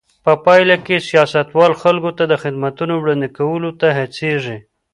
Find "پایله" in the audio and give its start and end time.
0.45-0.75